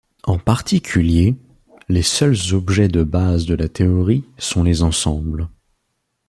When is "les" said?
1.87-2.01, 4.63-4.81